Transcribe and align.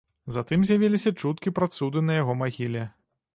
Затым 0.35 0.63
з'явіліся 0.69 1.13
чуткі 1.23 1.53
пра 1.59 1.67
цуды 1.77 2.03
на 2.07 2.17
яго 2.21 2.37
магіле. 2.41 2.89